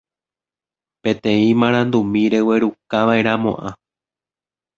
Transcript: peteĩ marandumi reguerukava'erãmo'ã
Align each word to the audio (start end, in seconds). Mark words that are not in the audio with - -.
peteĩ 1.01 1.49
marandumi 1.59 2.23
reguerukava'erãmo'ã 2.33 3.69